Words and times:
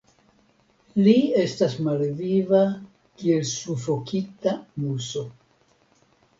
Li 1.07 1.13
estas 1.41 1.75
malviva 1.89 2.63
kiel 3.21 3.45
sufokita 3.53 4.57
muso. 4.83 5.27